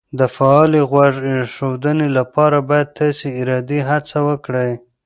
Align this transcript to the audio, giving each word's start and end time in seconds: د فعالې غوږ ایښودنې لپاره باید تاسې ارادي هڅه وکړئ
د 0.19 0.21
فعالې 0.35 0.81
غوږ 0.91 1.15
ایښودنې 1.29 2.07
لپاره 2.17 2.57
باید 2.69 2.87
تاسې 2.99 3.27
ارادي 3.41 3.79
هڅه 3.89 4.17
وکړئ 4.29 4.71